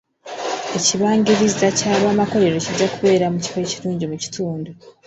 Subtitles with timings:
[0.77, 4.69] Ekibangiriza ky'abamakolero kijja kubeera mu kifo ekirungi mu kitundu.